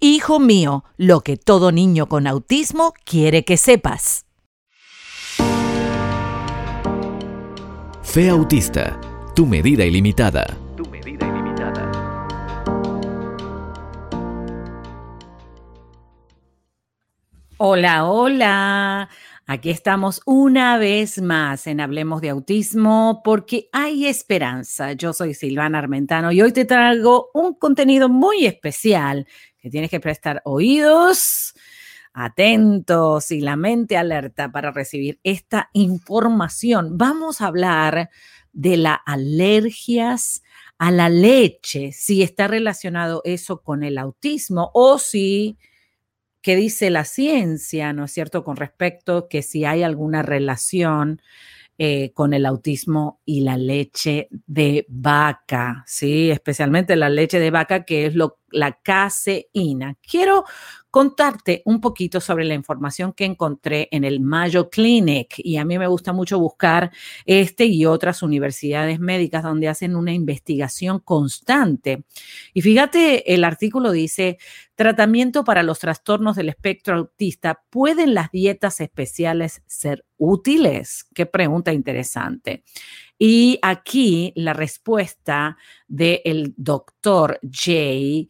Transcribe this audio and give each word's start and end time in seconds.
Hijo 0.00 0.38
mío, 0.38 0.84
lo 0.96 1.22
que 1.22 1.36
todo 1.36 1.72
niño 1.72 2.08
con 2.08 2.28
autismo 2.28 2.94
quiere 3.04 3.44
que 3.44 3.56
sepas. 3.56 4.26
Fe 8.04 8.28
Autista, 8.28 9.00
tu 9.34 9.44
medida 9.44 9.84
ilimitada. 9.84 10.56
Tu 10.76 10.88
medida 10.88 11.26
ilimitada. 11.26 11.90
Hola, 17.56 18.04
hola. 18.08 19.08
Aquí 19.50 19.70
estamos 19.70 20.20
una 20.26 20.76
vez 20.76 21.22
más 21.22 21.66
en 21.66 21.80
Hablemos 21.80 22.20
de 22.20 22.28
Autismo 22.28 23.22
porque 23.24 23.70
hay 23.72 24.06
esperanza. 24.06 24.92
Yo 24.92 25.14
soy 25.14 25.32
Silvana 25.32 25.78
Armentano 25.78 26.30
y 26.32 26.42
hoy 26.42 26.52
te 26.52 26.66
traigo 26.66 27.30
un 27.32 27.54
contenido 27.54 28.10
muy 28.10 28.44
especial 28.44 29.26
que 29.60 29.70
tienes 29.70 29.90
que 29.90 30.00
prestar 30.00 30.42
oídos 30.44 31.54
atentos 32.12 33.30
y 33.30 33.40
la 33.40 33.56
mente 33.56 33.96
alerta 33.96 34.50
para 34.50 34.72
recibir 34.72 35.20
esta 35.22 35.70
información. 35.72 36.98
Vamos 36.98 37.40
a 37.40 37.46
hablar 37.46 38.10
de 38.52 38.76
las 38.76 38.98
alergias 39.06 40.42
a 40.78 40.90
la 40.90 41.08
leche, 41.08 41.92
si 41.92 42.22
está 42.22 42.48
relacionado 42.48 43.20
eso 43.24 43.62
con 43.62 43.82
el 43.82 43.98
autismo 43.98 44.70
o 44.74 44.98
si, 44.98 45.58
¿qué 46.42 46.56
dice 46.56 46.90
la 46.90 47.04
ciencia, 47.04 47.92
no 47.92 48.04
es 48.04 48.12
cierto?, 48.12 48.44
con 48.44 48.56
respecto 48.56 49.28
que 49.28 49.42
si 49.42 49.64
hay 49.64 49.82
alguna 49.82 50.22
relación 50.22 51.20
eh, 51.80 52.12
con 52.12 52.34
el 52.34 52.44
autismo 52.44 53.20
y 53.24 53.42
la 53.42 53.56
leche 53.56 54.28
de 54.46 54.84
vaca, 54.88 55.84
¿sí? 55.86 56.30
Especialmente 56.30 56.96
la 56.96 57.08
leche 57.08 57.38
de 57.38 57.52
vaca, 57.52 57.84
que 57.84 58.06
es 58.06 58.16
lo, 58.16 58.38
la 58.50 58.72
caseína. 58.82 59.96
Quiero 60.02 60.44
contarte 60.90 61.62
un 61.64 61.80
poquito 61.80 62.20
sobre 62.20 62.44
la 62.44 62.54
información 62.54 63.12
que 63.12 63.24
encontré 63.24 63.88
en 63.90 64.04
el 64.04 64.20
Mayo 64.20 64.70
Clinic. 64.70 65.34
Y 65.38 65.56
a 65.56 65.64
mí 65.64 65.78
me 65.78 65.86
gusta 65.86 66.12
mucho 66.12 66.38
buscar 66.38 66.90
este 67.26 67.66
y 67.66 67.84
otras 67.84 68.22
universidades 68.22 68.98
médicas 68.98 69.42
donde 69.42 69.68
hacen 69.68 69.96
una 69.96 70.12
investigación 70.12 71.00
constante. 71.00 72.04
Y 72.54 72.62
fíjate, 72.62 73.34
el 73.34 73.44
artículo 73.44 73.92
dice, 73.92 74.38
tratamiento 74.74 75.44
para 75.44 75.62
los 75.62 75.78
trastornos 75.78 76.36
del 76.36 76.48
espectro 76.48 76.96
autista, 76.96 77.62
¿pueden 77.70 78.14
las 78.14 78.30
dietas 78.30 78.80
especiales 78.80 79.62
ser 79.66 80.04
útiles? 80.16 81.06
Qué 81.14 81.26
pregunta 81.26 81.72
interesante. 81.72 82.64
Y 83.18 83.58
aquí 83.62 84.32
la 84.36 84.52
respuesta 84.52 85.58
del 85.88 86.54
doctor 86.56 87.40
Jay 87.50 88.28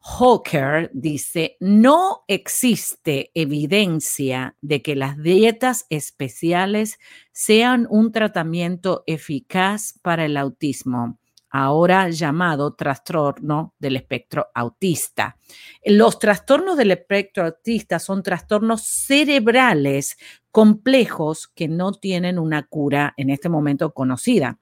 Hawker 0.00 0.90
dice, 0.94 1.56
no 1.60 2.24
existe 2.28 3.30
evidencia 3.34 4.56
de 4.60 4.80
que 4.80 4.96
las 4.96 5.18
dietas 5.18 5.86
especiales 5.90 6.98
sean 7.32 7.86
un 7.90 8.12
tratamiento 8.12 9.02
eficaz 9.06 9.98
para 10.00 10.24
el 10.24 10.36
autismo, 10.36 11.18
ahora 11.50 12.08
llamado 12.10 12.74
trastorno 12.74 13.74
del 13.78 13.96
espectro 13.96 14.48
autista. 14.54 15.36
Los 15.84 16.18
trastornos 16.18 16.76
del 16.76 16.92
espectro 16.92 17.44
autista 17.46 17.98
son 17.98 18.22
trastornos 18.22 18.82
cerebrales 18.82 20.16
complejos 20.50 21.48
que 21.48 21.68
no 21.68 21.92
tienen 21.92 22.38
una 22.38 22.62
cura 22.66 23.14
en 23.16 23.30
este 23.30 23.48
momento 23.48 23.92
conocida. 23.92 24.58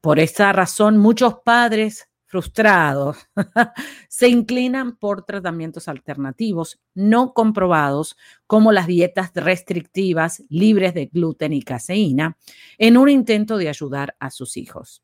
Por 0.00 0.18
esta 0.18 0.52
razón, 0.52 0.98
muchos 0.98 1.36
padres 1.44 2.08
frustrados, 2.32 3.18
se 4.08 4.26
inclinan 4.26 4.96
por 4.96 5.26
tratamientos 5.26 5.86
alternativos 5.86 6.80
no 6.94 7.34
comprobados 7.34 8.16
como 8.46 8.72
las 8.72 8.86
dietas 8.86 9.32
restrictivas 9.34 10.42
libres 10.48 10.94
de 10.94 11.10
gluten 11.12 11.52
y 11.52 11.60
caseína 11.60 12.38
en 12.78 12.96
un 12.96 13.10
intento 13.10 13.58
de 13.58 13.68
ayudar 13.68 14.16
a 14.18 14.30
sus 14.30 14.56
hijos. 14.56 15.02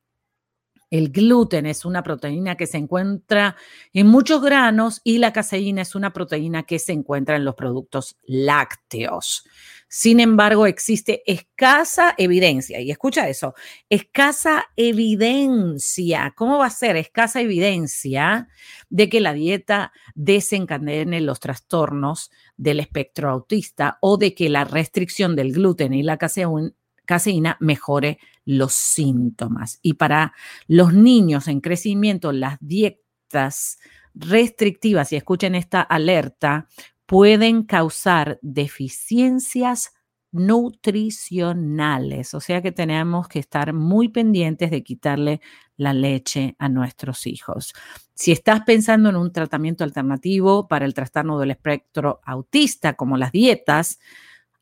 El 0.91 1.11
gluten 1.11 1.66
es 1.66 1.84
una 1.84 2.03
proteína 2.03 2.56
que 2.56 2.66
se 2.66 2.78
encuentra 2.78 3.56
en 3.93 4.06
muchos 4.06 4.41
granos 4.41 5.03
y 5.05 5.19
la 5.19 5.34
caseína 5.34 5.83
es 5.83 5.95
una 5.95 6.15
proteína 6.15 6.62
que 6.62 6.78
se 6.78 6.95
encuentra 6.95 7.37
en 7.37 7.45
los 7.45 7.56
productos 7.56 8.16
lácteos. 8.22 9.45
Sin 9.88 10.21
embargo, 10.21 10.66
existe 10.66 11.22
escasa 11.26 12.15
evidencia, 12.19 12.81
y 12.81 12.91
escucha 12.91 13.28
eso, 13.28 13.54
escasa 13.88 14.66
evidencia. 14.76 16.34
¿Cómo 16.37 16.59
va 16.59 16.66
a 16.66 16.71
ser 16.71 16.97
escasa 16.97 17.41
evidencia 17.41 18.48
de 18.91 19.09
que 19.09 19.21
la 19.21 19.32
dieta 19.32 19.93
desencadene 20.15 21.21
los 21.22 21.41
trastornos 21.41 22.31
del 22.56 22.81
espectro 22.81 23.31
autista 23.31 23.98
o 24.00 24.19
de 24.19 24.34
que 24.34 24.48
la 24.48 24.65
restricción 24.65 25.37
del 25.37 25.53
gluten 25.53 25.94
y 25.94 26.03
la 26.03 26.19
caseína 26.19 27.56
mejore 27.60 28.19
los 28.44 28.75
síntomas. 28.75 29.78
Y 29.82 29.94
para 29.94 30.32
los 30.66 30.93
niños 30.93 31.48
en 31.48 31.60
crecimiento, 31.60 32.32
las 32.32 32.59
dietas 32.60 33.78
restrictivas, 34.15 35.12
y 35.12 35.16
escuchen 35.16 35.54
esta 35.54 35.81
alerta, 35.81 36.69
pueden 37.09 37.63
causar 37.63 38.39
deficiencias 38.43 39.95
nutricionales, 40.31 42.35
o 42.35 42.41
sea 42.41 42.61
que 42.61 42.71
tenemos 42.71 43.29
que 43.29 43.39
estar 43.39 43.73
muy 43.73 44.11
pendientes 44.11 44.71
de 44.71 44.83
quitarle 44.83 45.41
la 45.79 45.95
leche 45.95 46.55
a 46.59 46.69
nuestros 46.69 47.27
hijos. 47.27 47.73
Si 48.13 48.31
estás 48.31 48.61
pensando 48.61 49.09
en 49.09 49.17
un 49.17 49.33
tratamiento 49.33 49.85
alternativo 49.85 50.69
para 50.69 50.85
el 50.85 50.93
trastorno 50.93 51.39
del 51.39 51.53
espectro 51.53 52.21
autista, 52.27 52.93
como 52.93 53.17
las 53.17 53.33
dietas, 53.33 54.01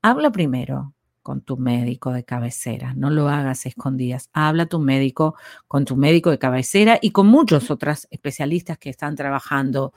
habla 0.01 0.31
primero 0.31 0.95
con 1.23 1.41
tu 1.41 1.57
médico 1.57 2.13
de 2.13 2.25
cabecera. 2.25 2.95
No 2.95 3.11
lo 3.11 3.29
hagas 3.29 3.67
escondidas. 3.67 4.31
Habla 4.33 4.67
tu 4.67 4.79
médico 4.79 5.35
con 5.67 5.85
tu 5.85 5.97
médico 5.97 6.31
de 6.31 6.39
cabecera 6.39 7.01
y 7.03 7.11
con 7.11 7.27
muchos 7.27 7.73
otros 7.73 8.07
especialistas 8.13 8.79
que 8.79 8.91
están 8.91 9.17
trabajando 9.17 9.93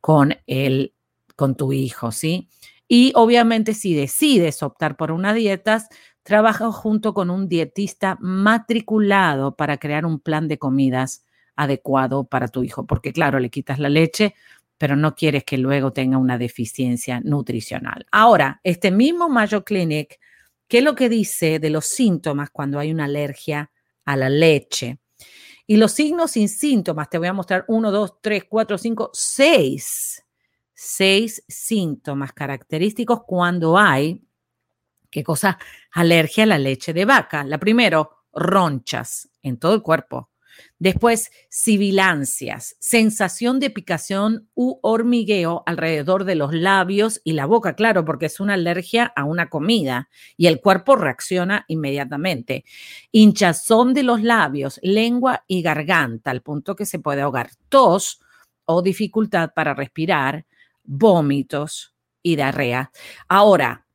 con 0.00 0.34
el, 0.48 0.94
con 1.36 1.56
tu 1.56 1.72
hijo, 1.72 2.12
¿sí? 2.12 2.48
Y 2.88 3.12
obviamente 3.14 3.74
si 3.74 3.94
decides 3.94 4.62
optar 4.62 4.96
por 4.96 5.12
una 5.12 5.34
dieta, 5.34 5.86
trabaja 6.22 6.70
junto 6.70 7.14
con 7.14 7.30
un 7.30 7.48
dietista 7.48 8.18
matriculado 8.20 9.56
para 9.56 9.78
crear 9.78 10.04
un 10.06 10.20
plan 10.20 10.48
de 10.48 10.58
comidas 10.58 11.24
adecuado 11.56 12.24
para 12.24 12.48
tu 12.48 12.64
hijo, 12.64 12.86
porque 12.86 13.12
claro, 13.12 13.38
le 13.38 13.50
quitas 13.50 13.78
la 13.78 13.88
leche, 13.88 14.34
pero 14.78 14.96
no 14.96 15.14
quieres 15.14 15.44
que 15.44 15.58
luego 15.58 15.92
tenga 15.92 16.18
una 16.18 16.38
deficiencia 16.38 17.20
nutricional. 17.20 18.06
Ahora, 18.10 18.60
este 18.64 18.90
mismo 18.90 19.28
Mayo 19.28 19.64
Clinic 19.64 20.18
¿Qué 20.72 20.78
es 20.78 20.84
lo 20.84 20.94
que 20.94 21.10
dice 21.10 21.58
de 21.58 21.68
los 21.68 21.84
síntomas 21.84 22.48
cuando 22.48 22.78
hay 22.78 22.90
una 22.90 23.04
alergia 23.04 23.70
a 24.06 24.16
la 24.16 24.30
leche? 24.30 25.00
Y 25.66 25.76
los 25.76 25.92
signos 25.92 26.30
sin 26.30 26.48
síntomas, 26.48 27.10
te 27.10 27.18
voy 27.18 27.28
a 27.28 27.34
mostrar 27.34 27.66
uno, 27.68 27.90
dos, 27.90 28.22
tres, 28.22 28.44
cuatro, 28.48 28.78
cinco, 28.78 29.10
seis. 29.12 30.24
Seis 30.84 31.44
síntomas 31.46 32.32
característicos 32.32 33.20
cuando 33.24 33.78
hay, 33.78 34.20
¿qué 35.12 35.22
cosa? 35.22 35.56
Alergia 35.92 36.42
a 36.42 36.48
la 36.48 36.58
leche 36.58 36.92
de 36.92 37.04
vaca. 37.04 37.44
La 37.44 37.58
primero, 37.58 38.24
ronchas 38.32 39.30
en 39.42 39.58
todo 39.58 39.74
el 39.74 39.82
cuerpo. 39.82 40.30
Después, 40.80 41.30
sibilancias, 41.48 42.74
sensación 42.80 43.60
de 43.60 43.70
picación 43.70 44.48
u 44.54 44.80
hormigueo 44.82 45.62
alrededor 45.66 46.24
de 46.24 46.34
los 46.34 46.52
labios 46.52 47.20
y 47.22 47.34
la 47.34 47.46
boca, 47.46 47.76
claro, 47.76 48.04
porque 48.04 48.26
es 48.26 48.40
una 48.40 48.54
alergia 48.54 49.12
a 49.14 49.22
una 49.22 49.50
comida 49.50 50.08
y 50.36 50.48
el 50.48 50.60
cuerpo 50.60 50.96
reacciona 50.96 51.64
inmediatamente. 51.68 52.64
Hinchazón 53.12 53.94
de 53.94 54.02
los 54.02 54.20
labios, 54.20 54.80
lengua 54.82 55.44
y 55.46 55.62
garganta, 55.62 56.32
al 56.32 56.42
punto 56.42 56.74
que 56.74 56.86
se 56.86 56.98
puede 56.98 57.20
ahogar. 57.20 57.50
Tos 57.68 58.20
o 58.64 58.82
dificultad 58.82 59.52
para 59.54 59.74
respirar, 59.74 60.44
vómitos 60.84 61.94
y 62.22 62.36
diarrea. 62.36 62.90
Ahora, 63.28 63.86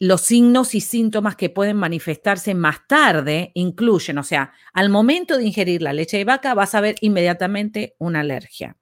los 0.00 0.20
signos 0.20 0.74
y 0.74 0.80
síntomas 0.80 1.34
que 1.36 1.50
pueden 1.50 1.76
manifestarse 1.76 2.54
más 2.54 2.86
tarde 2.86 3.50
incluyen, 3.54 4.18
o 4.18 4.22
sea, 4.22 4.52
al 4.72 4.90
momento 4.90 5.36
de 5.36 5.46
ingerir 5.46 5.82
la 5.82 5.92
leche 5.92 6.18
de 6.18 6.24
vaca 6.24 6.54
vas 6.54 6.74
a 6.74 6.80
ver 6.80 6.96
inmediatamente 7.00 7.96
una 7.98 8.20
alergia 8.20 8.76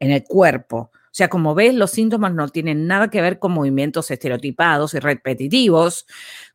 en 0.00 0.10
el 0.10 0.24
cuerpo, 0.24 0.90
O 0.94 1.14
sea, 1.14 1.28
como 1.28 1.54
ves, 1.54 1.74
los 1.74 1.90
síntomas 1.90 2.32
no 2.34 2.48
tienen 2.48 2.86
nada 2.86 3.08
que 3.10 3.20
ver 3.20 3.38
con 3.38 3.52
movimientos 3.52 4.10
estereotipados 4.10 4.94
y 4.94 4.98
repetitivos, 4.98 6.06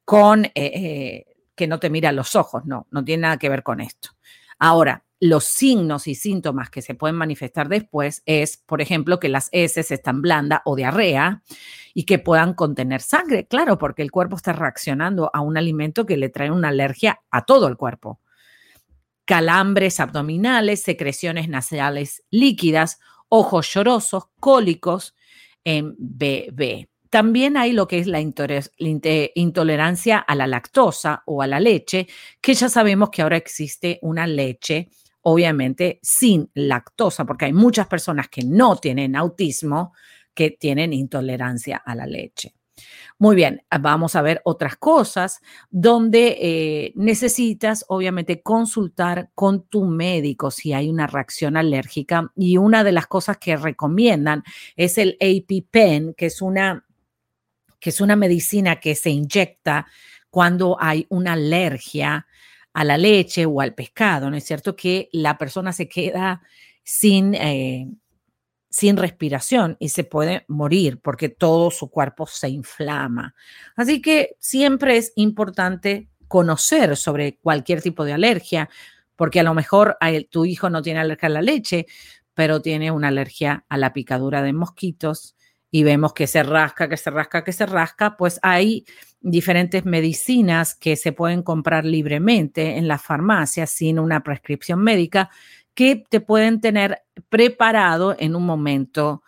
con 0.03 0.45
eh, 0.45 0.51
eh, 0.55 1.25
que 1.55 1.67
no 1.67 1.79
te 1.79 1.89
mira 1.89 2.11
los 2.11 2.35
ojos, 2.35 2.65
no, 2.65 2.87
no 2.91 3.05
tiene 3.05 3.21
nada 3.21 3.37
que 3.37 3.49
ver 3.49 3.63
con 3.63 3.81
esto. 3.81 4.09
Ahora, 4.59 5.05
los 5.19 5.45
signos 5.45 6.07
y 6.07 6.15
síntomas 6.15 6.69
que 6.69 6.81
se 6.81 6.93
pueden 6.93 7.15
manifestar 7.15 7.69
después 7.69 8.21
es, 8.25 8.57
por 8.57 8.81
ejemplo, 8.81 9.19
que 9.19 9.29
las 9.29 9.49
heces 9.51 9.91
están 9.91 10.21
blandas 10.21 10.61
o 10.65 10.75
diarrea 10.75 11.41
y 11.93 12.03
que 12.03 12.19
puedan 12.19 12.53
contener 12.53 13.01
sangre, 13.01 13.47
claro, 13.47 13.79
porque 13.79 14.03
el 14.03 14.11
cuerpo 14.11 14.35
está 14.35 14.53
reaccionando 14.53 15.31
a 15.33 15.41
un 15.41 15.57
alimento 15.57 16.05
que 16.05 16.17
le 16.17 16.29
trae 16.29 16.51
una 16.51 16.67
alergia 16.67 17.21
a 17.31 17.45
todo 17.45 17.67
el 17.67 17.77
cuerpo. 17.77 18.19
Calambres 19.25 19.99
abdominales, 19.99 20.83
secreciones 20.83 21.49
nasales 21.49 22.23
líquidas, 22.29 22.99
ojos 23.27 23.73
llorosos, 23.73 24.25
cólicos 24.39 25.15
en 25.63 25.95
bebé. 25.97 26.89
También 27.09 27.57
hay 27.57 27.71
lo 27.71 27.87
que 27.87 27.99
es 27.99 28.07
la 28.07 28.19
intolerancia 28.19 30.19
a 30.19 30.35
la 30.35 30.45
lactosa 30.45 31.23
o 31.25 31.41
a 31.41 31.47
la 31.47 31.59
leche, 31.59 32.07
que 32.41 32.53
ya 32.53 32.69
sabemos 32.69 33.09
que 33.09 33.21
ahora 33.21 33.37
existe 33.37 33.97
una 34.01 34.27
leche 34.27 34.89
obviamente 35.29 35.99
sin 36.01 36.49
lactosa, 36.53 37.25
porque 37.25 37.45
hay 37.45 37.53
muchas 37.53 37.87
personas 37.87 38.29
que 38.29 38.43
no 38.45 38.77
tienen 38.77 39.13
autismo 39.13 39.93
que 40.33 40.51
tienen 40.51 40.93
intolerancia 40.93 41.75
a 41.85 41.95
la 41.95 42.05
leche. 42.05 42.53
Muy 43.19 43.35
bien, 43.35 43.61
vamos 43.81 44.15
a 44.15 44.21
ver 44.21 44.41
otras 44.45 44.77
cosas 44.77 45.41
donde 45.69 46.37
eh, 46.39 46.93
necesitas 46.95 47.83
obviamente 47.89 48.41
consultar 48.41 49.29
con 49.35 49.63
tu 49.67 49.83
médico 49.83 50.49
si 50.49 50.71
hay 50.71 50.89
una 50.89 51.07
reacción 51.07 51.57
alérgica 51.57 52.31
y 52.37 52.55
una 52.55 52.85
de 52.85 52.93
las 52.93 53.07
cosas 53.07 53.37
que 53.37 53.57
recomiendan 53.57 54.43
es 54.77 54.97
el 54.97 55.17
APPEN, 55.19 56.13
que 56.13 56.27
es 56.27 56.41
una, 56.41 56.85
que 57.81 57.89
es 57.89 57.99
una 57.99 58.15
medicina 58.15 58.79
que 58.79 58.95
se 58.95 59.09
inyecta 59.09 59.87
cuando 60.29 60.77
hay 60.79 61.05
una 61.09 61.33
alergia 61.33 62.27
a 62.77 62.83
la 62.83 62.95
leche 62.95 63.47
o 63.47 63.59
al 63.59 63.73
pescado, 63.73 64.29
¿no 64.29 64.37
es 64.37 64.43
cierto? 64.43 64.75
Que 64.75 65.09
la 65.11 65.39
persona 65.39 65.73
se 65.73 65.89
queda 65.89 66.43
sin, 66.83 67.33
eh, 67.33 67.87
sin 68.69 68.97
respiración 68.97 69.77
y 69.79 69.89
se 69.89 70.03
puede 70.03 70.45
morir 70.47 70.99
porque 71.01 71.27
todo 71.27 71.71
su 71.71 71.89
cuerpo 71.89 72.27
se 72.27 72.49
inflama. 72.49 73.33
Así 73.75 73.99
que 73.99 74.35
siempre 74.37 74.97
es 74.97 75.11
importante 75.15 76.07
conocer 76.27 76.95
sobre 76.97 77.37
cualquier 77.37 77.81
tipo 77.81 78.05
de 78.05 78.13
alergia, 78.13 78.69
porque 79.15 79.39
a 79.39 79.43
lo 79.43 79.55
mejor 79.55 79.97
tu 80.29 80.45
hijo 80.45 80.69
no 80.69 80.83
tiene 80.83 80.99
alergia 80.99 81.29
a 81.29 81.31
la 81.31 81.41
leche, 81.41 81.87
pero 82.35 82.61
tiene 82.61 82.91
una 82.91 83.07
alergia 83.07 83.65
a 83.69 83.77
la 83.79 83.91
picadura 83.91 84.43
de 84.43 84.53
mosquitos 84.53 85.35
y 85.71 85.81
vemos 85.81 86.13
que 86.13 86.27
se 86.27 86.43
rasca, 86.43 86.87
que 86.87 86.97
se 86.97 87.09
rasca, 87.09 87.43
que 87.43 87.53
se 87.53 87.65
rasca, 87.65 88.15
pues 88.17 88.39
hay 88.43 88.85
diferentes 89.29 89.85
medicinas 89.85 90.73
que 90.73 90.95
se 90.95 91.11
pueden 91.11 91.43
comprar 91.43 91.85
libremente 91.85 92.77
en 92.77 92.87
la 92.87 92.97
farmacia 92.97 93.67
sin 93.67 93.99
una 93.99 94.23
prescripción 94.23 94.81
médica 94.81 95.29
que 95.73 96.03
te 96.09 96.21
pueden 96.21 96.61
tener 96.61 97.03
preparado 97.29 98.15
en 98.17 98.35
un 98.35 98.45
momento 98.45 99.21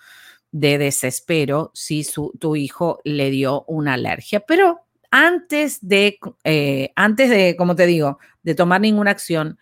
de 0.52 0.78
desespero 0.78 1.72
si 1.74 2.08
tu 2.40 2.56
hijo 2.56 3.02
le 3.04 3.30
dio 3.30 3.66
una 3.68 3.94
alergia. 3.94 4.40
Pero 4.40 4.80
antes 5.12 5.80
de, 5.82 6.18
eh, 6.44 6.92
antes 6.96 7.30
de, 7.30 7.56
como 7.58 7.76
te 7.76 7.86
digo, 7.86 8.20
de 8.42 8.56
tomar 8.56 8.80
ninguna 8.80 9.12
acción 9.12 9.60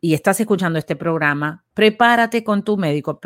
y 0.00 0.12
estás 0.12 0.40
escuchando 0.40 0.78
este 0.78 0.94
programa, 0.94 1.64
prepárate 1.72 2.44
con 2.44 2.64
tu 2.64 2.76
médico, 2.76 3.18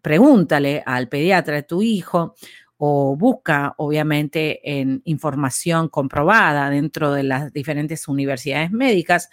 pregúntale 0.00 0.82
al 0.86 1.08
pediatra 1.08 1.56
de 1.56 1.62
tu 1.64 1.82
hijo 1.82 2.36
o 2.78 3.16
busca, 3.16 3.74
obviamente, 3.78 4.60
en 4.80 5.00
información 5.04 5.88
comprobada 5.88 6.70
dentro 6.70 7.12
de 7.12 7.22
las 7.22 7.52
diferentes 7.52 8.06
universidades 8.08 8.70
médicas, 8.70 9.30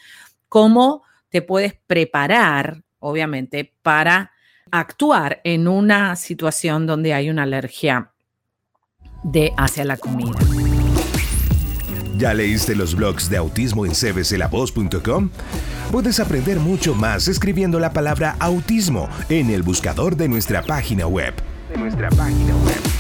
cómo 0.48 1.04
te 1.30 1.42
puedes 1.42 1.74
preparar, 1.88 2.84
obviamente, 3.00 3.74
para 3.82 4.32
actuar 4.72 5.42
en 5.44 5.68
una 5.68 6.16
situación 6.16 6.88
donde 6.88 7.14
hay 7.14 7.30
una 7.30 7.44
alergia 7.44 8.12
de 9.24 9.52
hacia 9.58 9.86
la 9.86 9.98
comida. 9.98 10.38
¿Ya 12.18 12.34
leíste 12.34 12.76
los 12.76 12.96
blogs 12.96 13.30
de 13.30 13.38
autismo 13.38 13.86
en 13.86 13.94
cbclavoz.com? 13.94 15.30
Puedes 15.92 16.20
aprender 16.20 16.60
mucho 16.60 16.96
más 16.96 17.28
escribiendo 17.28 17.80
la 17.80 17.92
palabra 17.92 18.36
autismo 18.40 19.10
en 19.30 19.50
el 19.50 19.64
buscador 19.64 20.16
de 20.16 20.30
nuestra 20.30 20.62
página 20.62 21.08
web. 21.08 21.34
De 21.70 21.78
nuestra 21.78 22.10
página 22.10 22.56
web 22.58 22.93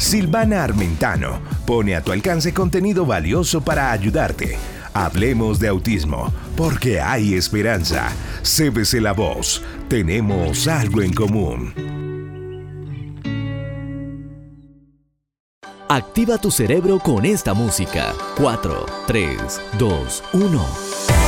Silvana 0.00 0.64
Armentano 0.64 1.42
pone 1.66 1.94
a 1.94 2.00
tu 2.00 2.10
alcance 2.10 2.54
contenido 2.54 3.04
valioso 3.04 3.60
para 3.60 3.92
ayudarte. 3.92 4.56
Hablemos 4.94 5.60
de 5.60 5.68
autismo, 5.68 6.32
porque 6.56 6.98
hay 6.98 7.34
esperanza. 7.34 8.08
Cébese 8.42 8.98
la 9.02 9.12
voz. 9.12 9.62
Tenemos 9.88 10.66
algo 10.68 11.02
en 11.02 11.12
común. 11.12 11.74
Activa 15.90 16.38
tu 16.38 16.50
cerebro 16.50 16.98
con 16.98 17.26
esta 17.26 17.52
música. 17.52 18.14
4, 18.38 18.86
3, 19.06 19.60
2, 19.78 20.24
1. 20.32 21.19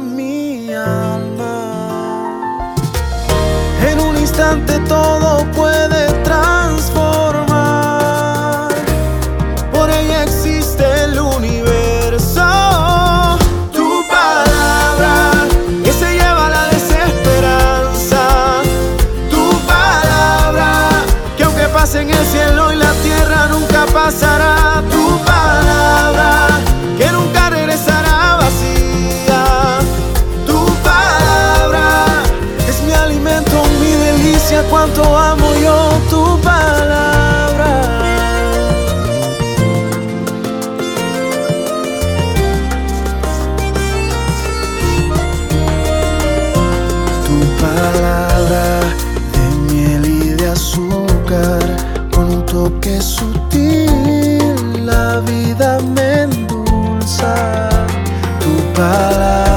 Mi 0.00 0.72
alma. 0.72 1.60
En 3.86 4.00
un 4.00 4.16
instante 4.16 4.78
todo 4.88 5.44
puede 5.52 6.23
cuánto 34.62 35.02
amo 35.16 35.54
yo 35.56 35.90
tu 36.10 36.40
palabra. 36.40 37.72
Tu 47.26 47.36
palabra 47.62 48.64
de 49.32 49.72
miel 49.72 50.06
y 50.06 50.28
de 50.30 50.48
azúcar, 50.48 51.62
con 52.14 52.24
un 52.30 52.46
toque 52.46 53.00
sutil, 53.00 54.86
la 54.86 55.20
vida 55.20 55.78
me 55.94 56.22
endulza. 56.22 57.68
Tu 58.40 58.52
palabra 58.74 59.53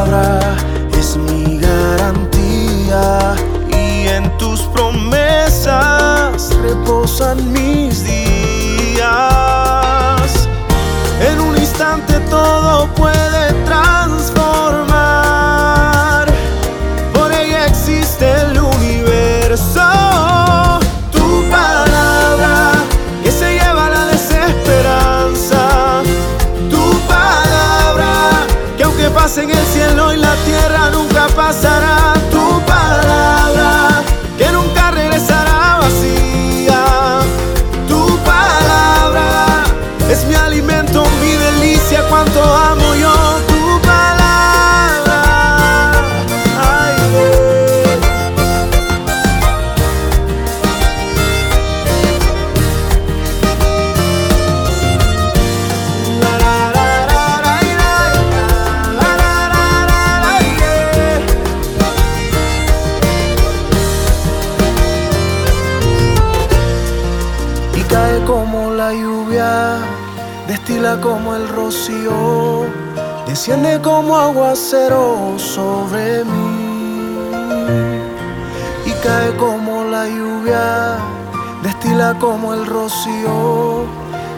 como 82.19 82.53
el 82.53 82.65
rocío, 82.65 83.85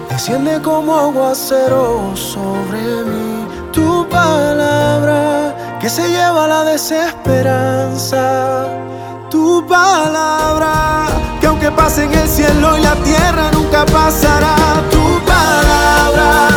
desciende 0.10 0.62
como 0.62 0.96
aguacero 0.96 2.16
sobre 2.16 2.80
mí. 2.80 3.48
Tu 3.72 4.08
palabra 4.10 5.78
que 5.80 5.90
se 5.90 6.10
lleva 6.10 6.48
la 6.48 6.64
desesperanza, 6.66 8.68
tu 9.30 9.66
palabra 9.68 11.08
que 11.40 11.48
aunque 11.48 11.72
pase 11.72 12.04
en 12.04 12.14
el 12.14 12.28
cielo 12.28 12.78
y 12.78 12.82
la 12.82 12.96
tierra 12.96 13.50
nunca 13.52 13.86
pasará 13.86 14.56
tu 14.92 15.26
palabra, 15.26 16.50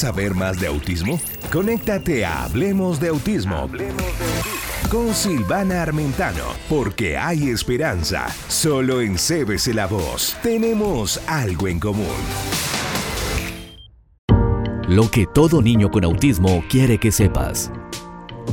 saber 0.00 0.34
más 0.34 0.58
de 0.58 0.66
autismo? 0.66 1.20
Conéctate 1.52 2.24
a 2.24 2.44
Hablemos 2.44 2.98
de 3.00 3.08
Autismo. 3.08 3.68
Con 4.90 5.14
Silvana 5.14 5.82
Armentano, 5.82 6.44
porque 6.70 7.18
hay 7.18 7.50
esperanza. 7.50 8.26
Solo 8.48 9.02
en 9.02 9.16
CBC 9.16 9.74
La 9.74 9.86
Voz 9.86 10.36
tenemos 10.42 11.20
algo 11.28 11.68
en 11.68 11.78
común. 11.78 12.06
Lo 14.88 15.10
que 15.10 15.26
todo 15.26 15.60
niño 15.60 15.90
con 15.90 16.02
autismo 16.04 16.64
quiere 16.70 16.98
que 16.98 17.12
sepas. 17.12 17.70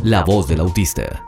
La 0.03 0.25
voz 0.25 0.49
del 0.49 0.59
autista. 0.59 1.23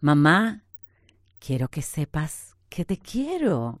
Mamá, 0.00 0.62
quiero 1.38 1.68
que 1.68 1.80
sepas 1.80 2.54
que 2.68 2.84
te 2.84 2.98
quiero 2.98 3.80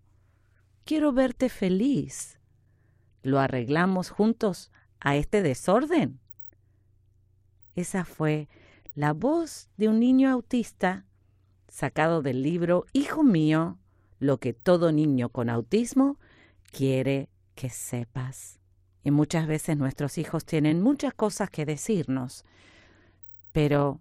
Quiero 0.85 1.13
verte 1.13 1.49
feliz. 1.49 2.39
¿Lo 3.23 3.39
arreglamos 3.39 4.09
juntos 4.09 4.71
a 4.99 5.15
este 5.15 5.41
desorden? 5.41 6.19
Esa 7.75 8.03
fue 8.03 8.49
la 8.95 9.13
voz 9.13 9.69
de 9.77 9.87
un 9.87 9.99
niño 9.99 10.29
autista 10.29 11.05
sacado 11.67 12.21
del 12.21 12.41
libro 12.43 12.85
Hijo 12.91 13.23
mío, 13.23 13.77
lo 14.19 14.39
que 14.39 14.53
todo 14.53 14.91
niño 14.91 15.29
con 15.29 15.49
autismo 15.49 16.17
quiere 16.71 17.29
que 17.55 17.69
sepas. 17.69 18.59
Y 19.03 19.11
muchas 19.11 19.47
veces 19.47 19.77
nuestros 19.77 20.17
hijos 20.17 20.45
tienen 20.45 20.81
muchas 20.81 21.13
cosas 21.13 21.49
que 21.49 21.65
decirnos, 21.65 22.45
pero 23.51 23.99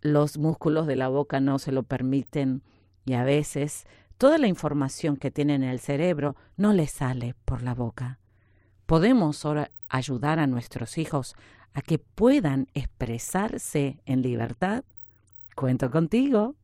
los 0.00 0.36
músculos 0.36 0.86
de 0.86 0.96
la 0.96 1.08
boca 1.08 1.40
no 1.40 1.58
se 1.58 1.72
lo 1.72 1.84
permiten 1.84 2.62
y 3.04 3.14
a 3.14 3.24
veces 3.24 3.86
toda 4.12 4.38
la 4.38 4.46
información 4.46 5.16
que 5.16 5.30
tienen 5.30 5.62
en 5.62 5.70
el 5.70 5.80
cerebro 5.80 6.36
no 6.56 6.72
les 6.72 6.90
sale 6.90 7.34
por 7.44 7.62
la 7.62 7.74
boca. 7.74 8.18
Podemos 8.86 9.44
ahora 9.44 9.70
ayudar 9.88 10.38
a 10.38 10.46
nuestros 10.46 10.98
hijos 10.98 11.34
a 11.74 11.82
que 11.82 11.98
puedan 11.98 12.68
expresarse 12.74 14.00
en 14.06 14.22
libertad. 14.22 14.84
Cuento 15.54 15.90
contigo. 15.90 16.56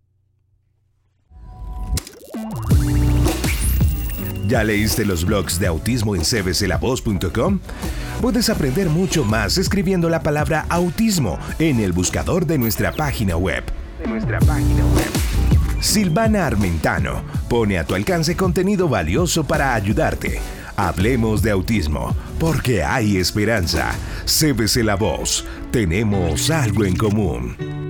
¿Ya 4.46 4.64
leíste 4.64 5.04
los 5.04 5.26
blogs 5.26 5.58
de 5.58 5.66
autismo 5.66 6.16
en 6.16 6.22
cbclavoz.com? 6.22 7.60
Puedes 8.22 8.48
aprender 8.48 8.88
mucho 8.88 9.24
más 9.24 9.58
escribiendo 9.58 10.08
la 10.08 10.22
palabra 10.22 10.64
autismo 10.70 11.38
en 11.58 11.80
el 11.80 11.92
buscador 11.92 12.46
de 12.46 12.56
nuestra 12.56 12.92
página 12.92 13.36
web. 13.36 13.62
De 13.98 14.06
nuestra 14.08 14.38
página 14.40 14.84
web. 14.94 15.17
Silvana 15.80 16.44
Armentano 16.46 17.22
pone 17.48 17.78
a 17.78 17.84
tu 17.84 17.94
alcance 17.94 18.36
contenido 18.36 18.88
valioso 18.88 19.44
para 19.44 19.74
ayudarte. 19.74 20.40
Hablemos 20.76 21.40
de 21.40 21.50
autismo, 21.50 22.14
porque 22.38 22.82
hay 22.82 23.16
esperanza. 23.16 23.92
CBC 24.24 24.84
La 24.84 24.96
Voz, 24.96 25.44
tenemos 25.70 26.50
algo 26.50 26.84
en 26.84 26.96
común. 26.96 27.87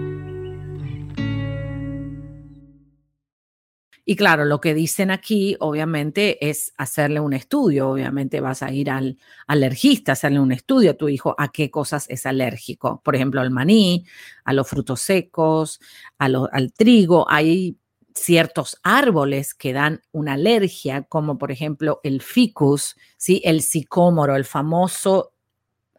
Y 4.10 4.16
claro, 4.16 4.46
lo 4.46 4.58
que 4.62 4.72
dicen 4.72 5.10
aquí, 5.10 5.54
obviamente, 5.60 6.48
es 6.48 6.72
hacerle 6.78 7.20
un 7.20 7.34
estudio. 7.34 7.90
Obviamente 7.90 8.40
vas 8.40 8.62
a 8.62 8.72
ir 8.72 8.88
al 8.88 9.18
alergista, 9.46 10.12
hacerle 10.12 10.40
un 10.40 10.50
estudio 10.50 10.92
a 10.92 10.94
tu 10.94 11.10
hijo 11.10 11.34
a 11.36 11.48
qué 11.52 11.70
cosas 11.70 12.06
es 12.08 12.24
alérgico. 12.24 13.02
Por 13.04 13.14
ejemplo, 13.16 13.42
al 13.42 13.50
maní, 13.50 14.06
a 14.46 14.54
los 14.54 14.66
frutos 14.66 15.00
secos, 15.02 15.78
a 16.16 16.30
lo- 16.30 16.48
al 16.52 16.72
trigo. 16.72 17.26
Hay 17.30 17.76
ciertos 18.14 18.78
árboles 18.82 19.52
que 19.52 19.74
dan 19.74 20.00
una 20.10 20.32
alergia, 20.32 21.02
como 21.02 21.36
por 21.36 21.52
ejemplo 21.52 22.00
el 22.02 22.22
ficus, 22.22 22.96
¿sí? 23.18 23.42
el 23.44 23.60
sicómoro, 23.60 24.36
el 24.36 24.46
famoso 24.46 25.34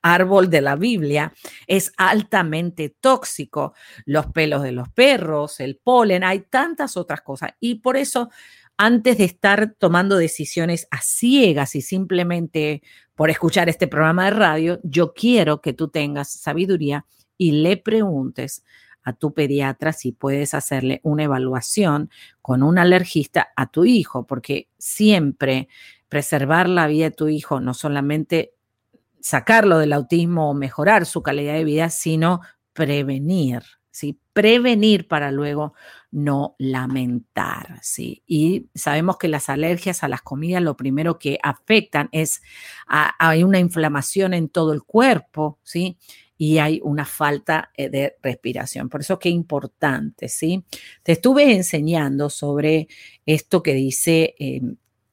árbol 0.01 0.50
de 0.50 0.62
la 0.62 0.75
Biblia, 0.75 1.34
es 1.68 1.91
altamente 1.98 2.96
tóxico. 3.00 3.74
Los 4.06 4.27
pelos 4.27 4.63
de 4.63 4.72
los 4.72 4.89
perros, 4.89 5.60
el 5.60 5.77
polen, 5.77 6.24
hay 6.24 6.41
tantas 6.41 6.98
otras 6.98 7.22
cosas. 7.22 7.51
Y 7.60 7.75
por 7.75 7.98
eso, 7.98 8.29
antes 8.77 9.18
de 9.18 9.25
estar 9.25 9.75
tomando 9.77 10.18
decisiones 10.18 10.88
a 10.91 11.01
ciegas 11.01 11.75
y 11.75 11.82
simplemente 11.82 12.82
por 13.15 13.29
escuchar 13.29 13.68
este 13.68 13.88
programa 13.88 14.25
de 14.25 14.32
radio, 14.32 14.79
yo 14.84 15.13
quiero 15.13 15.62
que 15.62 15.74
tú 15.74 15.89
tengas 15.89 16.32
sabiduría 16.32 17.06
y 17.38 17.51
le 17.51 17.77
preguntes 17.77 18.63
a 19.03 19.13
tu 19.13 19.34
pediatra 19.34 19.91
si 19.94 20.12
puedes 20.12 20.53
hacerle 20.53 21.01
una 21.03 21.24
evaluación 21.24 22.10
con 22.41 22.63
un 22.63 22.77
alergista 22.77 23.50
a 23.56 23.68
tu 23.70 23.86
hijo, 23.86 24.25
porque 24.27 24.70
siempre 24.77 25.68
preservar 26.10 26.70
la 26.70 26.88
vida 26.88 27.06
de 27.06 27.12
tu 27.12 27.27
hijo 27.27 27.60
no 27.60 27.74
solamente 27.74 28.53
sacarlo 29.22 29.78
del 29.78 29.94
autismo 29.94 30.50
o 30.50 30.54
mejorar 30.54 31.06
su 31.06 31.22
calidad 31.22 31.54
de 31.54 31.64
vida, 31.64 31.90
sino 31.90 32.42
prevenir, 32.74 33.64
¿sí? 33.92 34.20
Prevenir 34.34 35.08
para 35.08 35.32
luego 35.32 35.74
no 36.12 36.56
lamentar. 36.58 37.82
Y 38.26 38.70
sabemos 38.74 39.18
que 39.18 39.28
las 39.28 39.50
alergias 39.50 40.04
a 40.04 40.08
las 40.08 40.22
comidas 40.22 40.64
lo 40.64 40.78
primero 40.78 41.20
que 41.20 41.40
afectan 41.44 42.10
es, 42.12 42.42
hay 42.88 43.44
una 43.44 43.60
inflamación 43.60 44.34
en 44.34 44.50
todo 44.50 44.74
el 44.74 44.84
cuerpo, 44.84 45.60
¿sí? 45.64 45.98
Y 46.38 46.60
hay 46.60 46.80
una 46.84 47.04
falta 47.04 47.70
eh, 47.76 47.90
de 47.90 48.16
respiración. 48.24 48.88
Por 48.88 49.02
eso 49.02 49.20
qué 49.20 49.28
importante, 49.30 50.30
¿sí? 50.30 50.64
Te 51.04 51.12
estuve 51.12 51.54
enseñando 51.54 52.30
sobre 52.30 52.88
esto 53.26 53.62
que 53.62 53.74
dice 53.74 54.36
eh, 54.40 54.62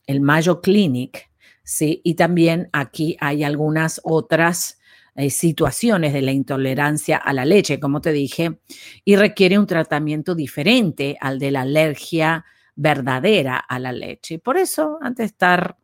el 0.06 0.20
Mayo 0.20 0.60
Clinic, 0.60 1.30
¿sí? 1.66 2.00
Y 2.04 2.14
también 2.14 2.70
aquí 2.72 3.16
hay 3.20 3.42
algunas 3.42 4.00
otras 4.04 4.78
eh, 5.16 5.30
situaciones 5.30 6.12
de 6.12 6.22
la 6.22 6.32
intolerancia 6.32 7.16
a 7.16 7.32
la 7.32 7.44
leche, 7.44 7.80
como 7.80 8.00
te 8.00 8.12
dije, 8.12 8.60
y 9.04 9.16
requiere 9.16 9.58
un 9.58 9.66
tratamiento 9.66 10.34
diferente 10.34 11.18
al 11.20 11.38
de 11.40 11.50
la 11.50 11.62
alergia 11.62 12.44
verdadera 12.76 13.56
a 13.58 13.78
la 13.80 13.92
leche. 13.92 14.34
Y 14.34 14.38
por 14.38 14.56
eso, 14.56 14.98
antes 15.02 15.24
de 15.24 15.26
estar 15.26 15.76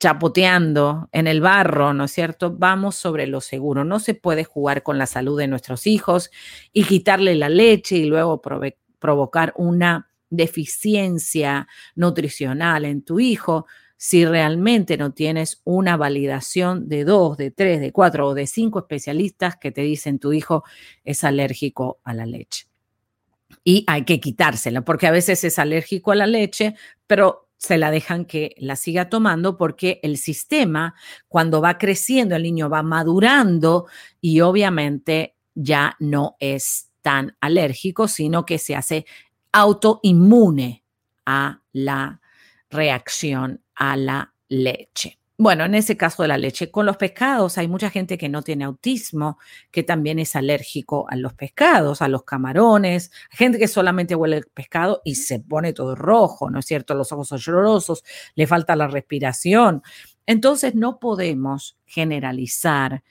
chapoteando 0.00 1.08
en 1.12 1.28
el 1.28 1.40
barro, 1.40 1.94
¿no 1.94 2.04
es 2.04 2.10
cierto? 2.10 2.52
Vamos 2.52 2.96
sobre 2.96 3.28
lo 3.28 3.40
seguro. 3.40 3.84
No 3.84 4.00
se 4.00 4.14
puede 4.14 4.42
jugar 4.42 4.82
con 4.82 4.98
la 4.98 5.06
salud 5.06 5.38
de 5.38 5.46
nuestros 5.46 5.86
hijos 5.86 6.30
y 6.72 6.84
quitarle 6.84 7.36
la 7.36 7.48
leche 7.48 7.96
y 7.96 8.06
luego 8.06 8.42
provocar 8.98 9.52
una 9.56 10.10
deficiencia 10.28 11.68
nutricional 11.94 12.84
en 12.84 13.02
tu 13.02 13.20
hijo 13.20 13.66
si 13.96 14.24
realmente 14.24 14.96
no 14.96 15.12
tienes 15.12 15.60
una 15.64 15.96
validación 15.96 16.88
de 16.88 17.04
dos, 17.04 17.36
de 17.36 17.50
tres, 17.50 17.80
de 17.80 17.92
cuatro 17.92 18.28
o 18.28 18.34
de 18.34 18.46
cinco 18.46 18.80
especialistas 18.80 19.56
que 19.56 19.72
te 19.72 19.82
dicen 19.82 20.18
tu 20.18 20.32
hijo 20.32 20.64
es 21.04 21.24
alérgico 21.24 22.00
a 22.04 22.14
la 22.14 22.26
leche. 22.26 22.66
Y 23.62 23.84
hay 23.86 24.04
que 24.04 24.20
quitársela, 24.20 24.82
porque 24.82 25.06
a 25.06 25.10
veces 25.10 25.44
es 25.44 25.58
alérgico 25.58 26.12
a 26.12 26.16
la 26.16 26.26
leche, 26.26 26.74
pero 27.06 27.48
se 27.56 27.78
la 27.78 27.90
dejan 27.90 28.26
que 28.26 28.54
la 28.58 28.76
siga 28.76 29.08
tomando 29.08 29.56
porque 29.56 30.00
el 30.02 30.18
sistema, 30.18 30.94
cuando 31.28 31.62
va 31.62 31.78
creciendo, 31.78 32.36
el 32.36 32.42
niño 32.42 32.68
va 32.68 32.82
madurando 32.82 33.86
y 34.20 34.40
obviamente 34.40 35.36
ya 35.54 35.96
no 35.98 36.36
es 36.40 36.90
tan 37.00 37.36
alérgico, 37.40 38.08
sino 38.08 38.44
que 38.44 38.58
se 38.58 38.76
hace 38.76 39.06
autoinmune 39.52 40.84
a 41.24 41.62
la 41.72 42.20
reacción 42.70 43.62
a 43.74 43.96
la 43.96 44.34
leche. 44.48 45.18
Bueno, 45.36 45.64
en 45.64 45.74
ese 45.74 45.96
caso 45.96 46.22
de 46.22 46.28
la 46.28 46.38
leche, 46.38 46.70
con 46.70 46.86
los 46.86 46.96
pescados 46.96 47.58
hay 47.58 47.66
mucha 47.66 47.90
gente 47.90 48.16
que 48.16 48.28
no 48.28 48.42
tiene 48.42 48.64
autismo, 48.64 49.38
que 49.72 49.82
también 49.82 50.20
es 50.20 50.36
alérgico 50.36 51.06
a 51.10 51.16
los 51.16 51.34
pescados, 51.34 52.02
a 52.02 52.08
los 52.08 52.22
camarones, 52.22 53.10
gente 53.30 53.58
que 53.58 53.66
solamente 53.66 54.14
huele 54.14 54.36
el 54.36 54.46
pescado 54.46 55.02
y 55.04 55.16
se 55.16 55.40
pone 55.40 55.72
todo 55.72 55.96
rojo, 55.96 56.50
¿no 56.50 56.60
es 56.60 56.66
cierto? 56.66 56.94
Los 56.94 57.10
ojos 57.10 57.26
son 57.28 57.38
llorosos, 57.38 58.04
le 58.36 58.46
falta 58.46 58.76
la 58.76 58.86
respiración. 58.86 59.82
Entonces 60.24 60.76
no 60.76 61.00
podemos 61.00 61.76
generalizar 61.84 63.02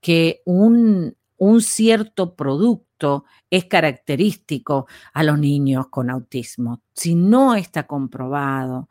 que 0.00 0.42
un, 0.44 1.16
un 1.38 1.62
cierto 1.62 2.34
producto 2.34 3.24
es 3.48 3.64
característico 3.64 4.86
a 5.12 5.22
los 5.22 5.38
niños 5.38 5.88
con 5.88 6.10
autismo. 6.10 6.82
Si 6.94 7.14
no 7.14 7.54
está 7.54 7.86
comprobado, 7.86 8.88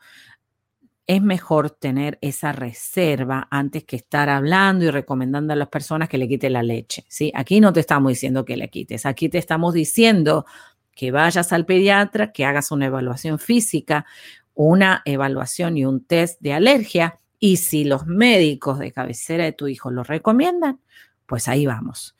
es 1.06 1.22
mejor 1.22 1.70
tener 1.70 2.18
esa 2.22 2.51
reserva 2.51 3.48
antes 3.50 3.86
que 3.86 3.96
estar 3.96 4.30
hablando 4.30 4.86
y 4.86 4.92
recomendando 4.92 5.54
a 5.54 5.56
las 5.56 5.70
personas 5.70 6.10
que 6.10 6.18
le 6.18 6.27
quite 6.27 6.50
la 6.50 6.63
leche. 6.63 7.06
¿sí? 7.08 7.32
Aquí 7.34 7.62
no 7.62 7.72
te 7.72 7.80
estamos 7.80 8.10
diciendo 8.10 8.44
que 8.44 8.58
le 8.58 8.70
quites, 8.70 9.06
aquí 9.06 9.30
te 9.30 9.38
estamos 9.38 9.74
diciendo 9.74 10.46
que 10.94 11.12
vayas 11.12 11.54
al 11.54 11.66
pediatra, 11.66 12.32
que 12.34 12.44
hagas 12.44 12.72
una 12.72 12.88
evaluación 12.88 13.39
física, 13.39 14.06
una 14.54 15.01
evaluación 15.06 15.77
y 15.77 15.86
un 15.86 16.04
test 16.04 16.42
de 16.42 16.54
alergia. 16.54 17.20
Y 17.39 17.58
si 17.58 17.86
los 17.86 18.08
médicos 18.08 18.80
de 18.80 18.92
cabecera 18.92 19.44
de 19.44 19.54
tu 19.54 19.68
hijo 19.68 19.92
lo 19.92 20.04
recomiendan, 20.04 20.82
pues 21.27 21.48
ahí 21.48 21.65
vamos. 21.65 22.15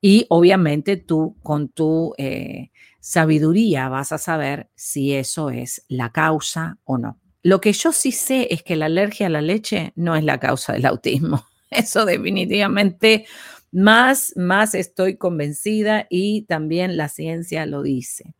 Y 0.00 0.26
obviamente 0.28 0.96
tú 0.96 1.36
con 1.42 1.68
tu 1.68 2.14
eh, 2.18 2.70
sabiduría 3.00 3.88
vas 3.88 4.12
a 4.12 4.18
saber 4.18 4.70
si 4.74 5.14
eso 5.14 5.50
es 5.50 5.84
la 5.88 6.10
causa 6.10 6.78
o 6.84 6.98
no. 6.98 7.18
Lo 7.42 7.60
que 7.60 7.72
yo 7.72 7.92
sí 7.92 8.10
sé 8.10 8.48
es 8.50 8.64
que 8.64 8.74
la 8.74 8.86
alergia 8.86 9.28
a 9.28 9.30
la 9.30 9.40
leche 9.40 9.92
no 9.94 10.16
es 10.16 10.24
la 10.24 10.40
causa 10.40 10.72
del 10.72 10.86
autismo. 10.86 11.46
Eso 11.70 12.04
definitivamente 12.04 13.26
más, 13.72 14.32
más 14.36 14.74
estoy 14.74 15.16
convencida 15.16 16.06
y 16.08 16.42
también 16.42 16.96
la 16.96 17.08
ciencia 17.08 17.66
lo 17.66 17.82
dice. 17.82 18.34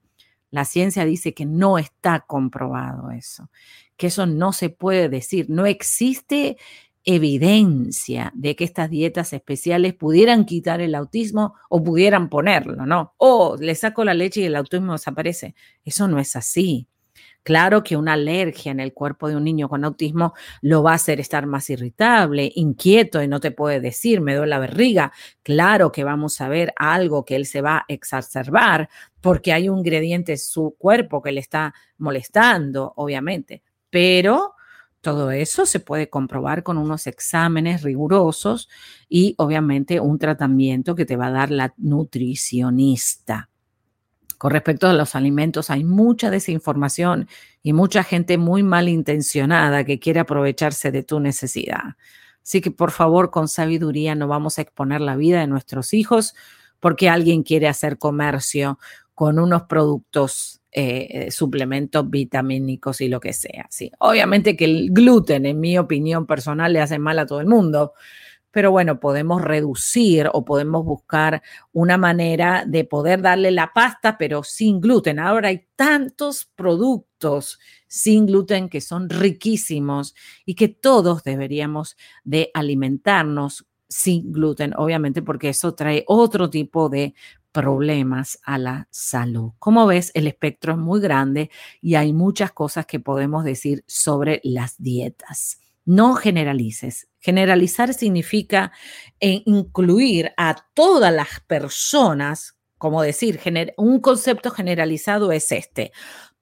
La 0.50 0.64
ciencia 0.64 1.04
dice 1.04 1.34
que 1.34 1.44
no 1.44 1.76
está 1.76 2.20
comprobado 2.20 3.10
eso, 3.10 3.50
que 3.96 4.06
eso 4.06 4.26
no 4.26 4.52
se 4.52 4.70
puede 4.70 5.08
decir. 5.08 5.46
No 5.50 5.66
existe 5.66 6.56
evidencia 7.06 8.32
de 8.34 8.56
que 8.56 8.64
estas 8.64 8.90
dietas 8.90 9.32
especiales 9.32 9.94
pudieran 9.94 10.44
quitar 10.44 10.80
el 10.80 10.94
autismo 10.94 11.54
o 11.70 11.82
pudieran 11.82 12.28
ponerlo, 12.28 12.84
¿no? 12.84 13.14
O 13.16 13.56
le 13.58 13.74
saco 13.76 14.04
la 14.04 14.12
leche 14.12 14.40
y 14.40 14.44
el 14.44 14.56
autismo 14.56 14.92
desaparece. 14.92 15.54
Eso 15.84 16.08
no 16.08 16.18
es 16.18 16.36
así. 16.36 16.88
Claro 17.44 17.84
que 17.84 17.96
una 17.96 18.14
alergia 18.14 18.72
en 18.72 18.80
el 18.80 18.92
cuerpo 18.92 19.28
de 19.28 19.36
un 19.36 19.44
niño 19.44 19.68
con 19.68 19.84
autismo 19.84 20.34
lo 20.62 20.82
va 20.82 20.90
a 20.90 20.94
hacer 20.96 21.20
estar 21.20 21.46
más 21.46 21.70
irritable, 21.70 22.50
inquieto 22.56 23.22
y 23.22 23.28
no 23.28 23.38
te 23.38 23.52
puede 23.52 23.78
decir, 23.78 24.20
me 24.20 24.34
duele 24.34 24.50
la 24.50 24.58
barriga. 24.58 25.12
Claro 25.44 25.92
que 25.92 26.02
vamos 26.02 26.40
a 26.40 26.48
ver 26.48 26.74
algo 26.74 27.24
que 27.24 27.36
él 27.36 27.46
se 27.46 27.60
va 27.60 27.78
a 27.78 27.84
exacerbar 27.86 28.88
porque 29.20 29.52
hay 29.52 29.68
un 29.68 29.78
ingrediente 29.78 30.32
en 30.32 30.38
su 30.38 30.74
cuerpo 30.76 31.22
que 31.22 31.30
le 31.30 31.38
está 31.38 31.72
molestando, 31.98 32.92
obviamente. 32.96 33.62
Pero 33.90 34.55
todo 35.06 35.30
eso 35.30 35.66
se 35.66 35.78
puede 35.78 36.10
comprobar 36.10 36.64
con 36.64 36.78
unos 36.78 37.06
exámenes 37.06 37.82
rigurosos 37.84 38.68
y 39.08 39.36
obviamente 39.38 40.00
un 40.00 40.18
tratamiento 40.18 40.96
que 40.96 41.06
te 41.06 41.14
va 41.14 41.28
a 41.28 41.30
dar 41.30 41.52
la 41.52 41.74
nutricionista. 41.76 43.48
Con 44.36 44.50
respecto 44.50 44.88
a 44.88 44.94
los 44.94 45.14
alimentos, 45.14 45.70
hay 45.70 45.84
mucha 45.84 46.28
desinformación 46.28 47.28
y 47.62 47.72
mucha 47.72 48.02
gente 48.02 48.36
muy 48.36 48.64
malintencionada 48.64 49.84
que 49.84 50.00
quiere 50.00 50.18
aprovecharse 50.18 50.90
de 50.90 51.04
tu 51.04 51.20
necesidad. 51.20 51.94
Así 52.42 52.60
que 52.60 52.72
por 52.72 52.90
favor, 52.90 53.30
con 53.30 53.46
sabiduría 53.46 54.16
no 54.16 54.26
vamos 54.26 54.58
a 54.58 54.62
exponer 54.62 55.00
la 55.00 55.14
vida 55.14 55.38
de 55.38 55.46
nuestros 55.46 55.94
hijos 55.94 56.34
porque 56.80 57.08
alguien 57.08 57.44
quiere 57.44 57.68
hacer 57.68 57.96
comercio 57.96 58.80
con 59.14 59.38
unos 59.38 59.62
productos, 59.62 60.60
eh, 60.78 61.30
suplementos 61.30 62.10
vitamínicos 62.10 63.00
y 63.00 63.08
lo 63.08 63.18
que 63.18 63.32
sea. 63.32 63.66
Sí, 63.70 63.90
obviamente 63.98 64.56
que 64.56 64.66
el 64.66 64.90
gluten, 64.90 65.46
en 65.46 65.58
mi 65.58 65.78
opinión 65.78 66.26
personal, 66.26 66.72
le 66.72 66.80
hace 66.80 66.98
mal 66.98 67.18
a 67.18 67.24
todo 67.24 67.40
el 67.40 67.46
mundo, 67.46 67.94
pero 68.50 68.70
bueno, 68.70 69.00
podemos 69.00 69.40
reducir 69.40 70.28
o 70.32 70.44
podemos 70.44 70.84
buscar 70.84 71.42
una 71.72 71.96
manera 71.96 72.64
de 72.66 72.84
poder 72.84 73.22
darle 73.22 73.50
la 73.50 73.72
pasta, 73.72 74.18
pero 74.18 74.42
sin 74.42 74.80
gluten. 74.80 75.18
Ahora 75.18 75.48
hay 75.48 75.66
tantos 75.76 76.44
productos 76.54 77.58
sin 77.88 78.26
gluten 78.26 78.68
que 78.68 78.80
son 78.80 79.08
riquísimos 79.08 80.14
y 80.44 80.54
que 80.56 80.68
todos 80.68 81.22
deberíamos 81.22 81.96
de 82.24 82.50
alimentarnos 82.52 83.66
sin 83.88 84.32
gluten, 84.32 84.72
obviamente, 84.76 85.22
porque 85.22 85.50
eso 85.50 85.74
trae 85.74 86.04
otro 86.06 86.50
tipo 86.50 86.88
de 86.88 87.14
problemas 87.56 88.38
a 88.44 88.58
la 88.58 88.86
salud. 88.90 89.52
Como 89.58 89.86
ves, 89.86 90.10
el 90.12 90.26
espectro 90.26 90.74
es 90.74 90.78
muy 90.78 91.00
grande 91.00 91.50
y 91.80 91.94
hay 91.94 92.12
muchas 92.12 92.52
cosas 92.52 92.84
que 92.84 93.00
podemos 93.00 93.44
decir 93.44 93.82
sobre 93.86 94.42
las 94.44 94.74
dietas. 94.76 95.58
No 95.86 96.16
generalices. 96.16 97.08
Generalizar 97.18 97.94
significa 97.94 98.72
eh, 99.20 99.42
incluir 99.46 100.32
a 100.36 100.66
todas 100.74 101.14
las 101.14 101.40
personas, 101.46 102.58
como 102.76 103.00
decir, 103.00 103.40
un 103.78 104.00
concepto 104.00 104.50
generalizado 104.50 105.32
es 105.32 105.50
este. 105.50 105.92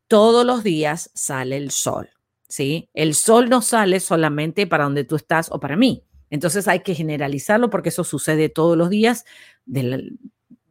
Todos 0.08 0.44
los 0.44 0.64
días 0.64 1.12
sale 1.14 1.56
el 1.58 1.70
sol, 1.70 2.10
¿sí? 2.48 2.88
El 2.92 3.14
sol 3.14 3.48
no 3.48 3.62
sale 3.62 4.00
solamente 4.00 4.66
para 4.66 4.82
donde 4.82 5.04
tú 5.04 5.14
estás 5.14 5.48
o 5.52 5.60
para 5.60 5.76
mí. 5.76 6.02
Entonces 6.28 6.66
hay 6.66 6.80
que 6.80 6.96
generalizarlo 6.96 7.70
porque 7.70 7.90
eso 7.90 8.02
sucede 8.02 8.48
todos 8.48 8.76
los 8.76 8.90
días 8.90 9.24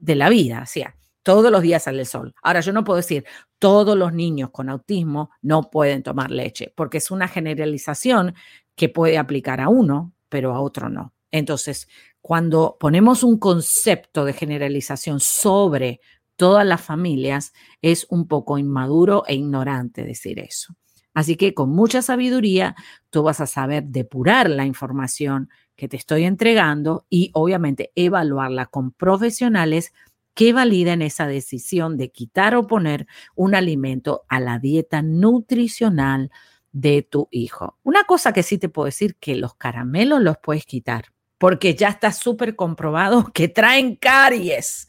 de 0.04 0.16
la 0.16 0.30
vida, 0.30 0.66
¿sí? 0.66 0.84
Todos 1.24 1.50
los 1.50 1.62
días 1.62 1.84
sale 1.84 2.02
el 2.02 2.06
sol. 2.06 2.36
Ahora, 2.44 2.60
yo 2.60 2.74
no 2.74 2.84
puedo 2.84 2.98
decir, 2.98 3.24
todos 3.58 3.98
los 3.98 4.12
niños 4.12 4.50
con 4.52 4.70
autismo 4.70 5.30
no 5.42 5.70
pueden 5.70 6.04
tomar 6.04 6.30
leche, 6.30 6.74
porque 6.76 6.98
es 6.98 7.10
una 7.10 7.30
generalización 7.30 8.36
que 8.76 8.90
puede 8.90 9.18
aplicar 9.18 9.62
a 9.62 9.70
uno, 9.70 10.14
pero 10.28 10.54
a 10.54 10.60
otro 10.60 10.90
no. 10.90 11.14
Entonces, 11.32 11.88
cuando 12.20 12.76
ponemos 12.78 13.24
un 13.24 13.40
concepto 13.40 14.26
de 14.26 14.34
generalización 14.34 15.22
sobre 15.22 16.02
todas 16.36 16.66
las 16.66 16.82
familias, 16.82 17.54
es 17.82 18.06
un 18.10 18.28
poco 18.28 18.58
inmaduro 18.58 19.24
e 19.26 19.36
ignorante 19.36 20.04
decir 20.04 20.40
eso. 20.40 20.76
Así 21.14 21.38
que 21.38 21.54
con 21.54 21.70
mucha 21.70 22.02
sabiduría, 22.02 22.76
tú 23.10 23.24
vas 23.24 23.40
a 23.40 23.48
saber 23.48 23.84
depurar 23.86 24.50
la 24.50 24.66
información 24.66 25.50
que 25.76 25.88
te 25.88 25.98
estoy 25.98 26.24
entregando 26.24 27.06
y 27.10 27.32
obviamente 27.34 27.92
evaluarla 27.96 28.68
con 28.68 28.92
profesionales 28.92 29.94
que 30.34 30.54
validen 30.54 31.02
esa 31.02 31.28
decisión 31.28 31.98
de 31.98 32.12
quitar 32.12 32.56
o 32.56 32.68
poner 32.68 33.08
un 33.36 33.56
alimento 33.56 34.24
a 34.28 34.40
la 34.40 34.60
dieta 34.60 35.02
nutricional 35.02 36.32
de 36.72 37.04
tu 37.04 37.28
hijo. 37.32 37.78
Una 37.84 38.04
cosa 38.04 38.34
que 38.34 38.44
sí 38.44 38.58
te 38.58 38.70
puedo 38.70 38.86
decir 38.86 39.16
que 39.18 39.36
los 39.36 39.56
caramelos 39.56 40.22
los 40.22 40.38
puedes 40.38 40.66
quitar 40.66 41.06
porque 41.38 41.76
ya 41.76 41.90
está 41.90 42.14
súper 42.14 42.56
comprobado 42.56 43.32
que 43.34 43.50
traen 43.50 43.98
caries 43.98 44.88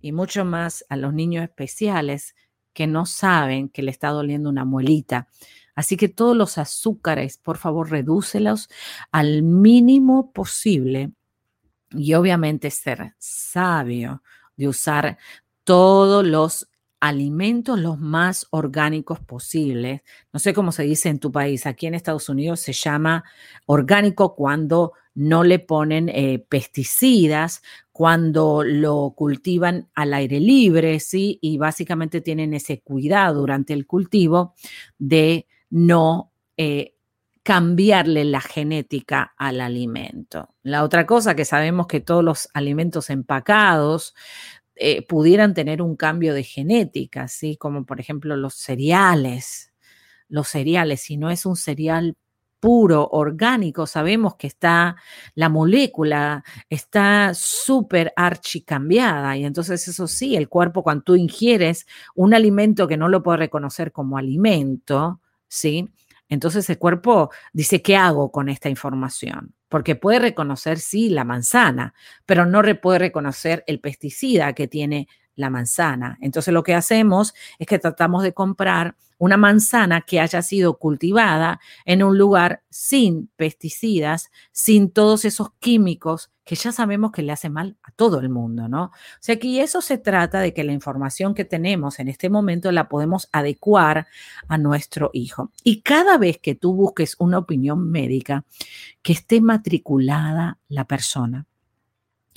y 0.00 0.12
mucho 0.12 0.44
más 0.44 0.84
a 0.88 0.96
los 0.96 1.14
niños 1.14 1.44
especiales 1.44 2.34
que 2.72 2.86
no 2.88 3.06
saben 3.06 3.68
que 3.68 3.82
le 3.82 3.92
está 3.92 4.08
doliendo 4.08 4.50
una 4.50 4.64
muelita. 4.64 5.28
Así 5.74 5.96
que 5.96 6.08
todos 6.08 6.36
los 6.36 6.58
azúcares, 6.58 7.38
por 7.38 7.56
favor, 7.58 7.90
redúcelos 7.90 8.68
al 9.10 9.42
mínimo 9.42 10.32
posible 10.32 11.12
y 11.90 12.14
obviamente 12.14 12.70
ser 12.70 13.14
sabio 13.18 14.22
de 14.56 14.68
usar 14.68 15.18
todos 15.64 16.24
los 16.26 16.68
alimentos 17.00 17.78
los 17.78 17.98
más 17.98 18.46
orgánicos 18.50 19.20
posibles. 19.20 20.00
No 20.32 20.40
sé 20.40 20.54
cómo 20.54 20.72
se 20.72 20.84
dice 20.84 21.10
en 21.10 21.18
tu 21.18 21.30
país. 21.30 21.66
Aquí 21.66 21.86
en 21.86 21.94
Estados 21.94 22.30
Unidos 22.30 22.60
se 22.60 22.72
llama 22.72 23.24
orgánico 23.66 24.34
cuando 24.34 24.92
no 25.14 25.44
le 25.44 25.58
ponen 25.58 26.08
eh, 26.08 26.44
pesticidas, 26.48 27.62
cuando 27.92 28.64
lo 28.64 29.12
cultivan 29.16 29.88
al 29.94 30.14
aire 30.14 30.40
libre, 30.40 30.98
¿sí? 30.98 31.38
Y 31.42 31.58
básicamente 31.58 32.22
tienen 32.22 32.54
ese 32.54 32.80
cuidado 32.80 33.40
durante 33.40 33.74
el 33.74 33.86
cultivo 33.86 34.54
de 34.98 35.46
no 35.74 36.30
eh, 36.56 36.94
cambiarle 37.42 38.24
la 38.24 38.40
genética 38.40 39.34
al 39.36 39.60
alimento. 39.60 40.54
La 40.62 40.84
otra 40.84 41.04
cosa 41.04 41.34
que 41.34 41.44
sabemos 41.44 41.88
que 41.88 41.98
todos 41.98 42.22
los 42.22 42.48
alimentos 42.54 43.10
empacados 43.10 44.14
eh, 44.76 45.04
pudieran 45.04 45.52
tener 45.52 45.82
un 45.82 45.96
cambio 45.96 46.32
de 46.32 46.44
genética, 46.44 47.24
así 47.24 47.56
como 47.56 47.84
por 47.86 47.98
ejemplo 47.98 48.36
los 48.36 48.54
cereales. 48.54 49.72
Los 50.28 50.46
cereales, 50.46 51.00
si 51.00 51.16
no 51.16 51.28
es 51.28 51.44
un 51.44 51.56
cereal 51.56 52.16
puro, 52.60 53.08
orgánico, 53.10 53.88
sabemos 53.88 54.36
que 54.36 54.46
está 54.46 54.94
la 55.34 55.48
molécula, 55.48 56.44
está 56.70 57.34
súper 57.34 58.12
archicambiada 58.14 59.36
y 59.36 59.44
entonces 59.44 59.88
eso 59.88 60.06
sí, 60.06 60.36
el 60.36 60.48
cuerpo 60.48 60.84
cuando 60.84 61.02
tú 61.02 61.16
ingieres 61.16 61.84
un 62.14 62.32
alimento 62.32 62.86
que 62.86 62.96
no 62.96 63.08
lo 63.08 63.24
puede 63.24 63.38
reconocer 63.38 63.90
como 63.90 64.16
alimento, 64.18 65.20
¿sí? 65.54 65.88
Entonces 66.28 66.68
el 66.70 66.78
cuerpo 66.78 67.30
dice, 67.52 67.82
¿qué 67.82 67.96
hago 67.96 68.32
con 68.32 68.48
esta 68.48 68.68
información? 68.68 69.54
Porque 69.68 69.94
puede 69.94 70.18
reconocer, 70.18 70.78
sí, 70.78 71.08
la 71.10 71.24
manzana, 71.24 71.94
pero 72.26 72.46
no 72.46 72.62
puede 72.74 72.98
reconocer 72.98 73.62
el 73.66 73.80
pesticida 73.80 74.52
que 74.52 74.66
tiene 74.66 75.08
la 75.36 75.50
manzana. 75.50 76.18
Entonces 76.20 76.52
lo 76.52 76.62
que 76.62 76.74
hacemos 76.74 77.34
es 77.58 77.66
que 77.66 77.78
tratamos 77.78 78.22
de 78.22 78.32
comprar 78.34 78.96
una 79.18 79.36
manzana 79.36 80.02
que 80.02 80.20
haya 80.20 80.42
sido 80.42 80.78
cultivada 80.78 81.60
en 81.84 82.02
un 82.02 82.18
lugar 82.18 82.62
sin 82.68 83.28
pesticidas, 83.36 84.30
sin 84.52 84.90
todos 84.90 85.24
esos 85.24 85.52
químicos 85.60 86.30
que 86.44 86.56
ya 86.56 86.72
sabemos 86.72 87.10
que 87.10 87.22
le 87.22 87.32
hace 87.32 87.48
mal 87.48 87.78
a 87.82 87.90
todo 87.92 88.20
el 88.20 88.28
mundo, 88.28 88.68
¿no? 88.68 88.84
O 88.84 88.92
sea 89.20 89.38
que 89.38 89.62
eso 89.62 89.80
se 89.80 89.96
trata 89.96 90.40
de 90.40 90.52
que 90.52 90.62
la 90.62 90.72
información 90.72 91.34
que 91.34 91.46
tenemos 91.46 91.98
en 92.00 92.08
este 92.08 92.28
momento 92.28 92.70
la 92.70 92.88
podemos 92.88 93.28
adecuar 93.32 94.06
a 94.48 94.58
nuestro 94.58 95.10
hijo. 95.14 95.52
Y 95.62 95.80
cada 95.80 96.18
vez 96.18 96.38
que 96.38 96.54
tú 96.54 96.74
busques 96.74 97.16
una 97.18 97.38
opinión 97.38 97.90
médica, 97.90 98.44
que 99.02 99.14
esté 99.14 99.40
matriculada 99.40 100.58
la 100.68 100.84
persona 100.84 101.46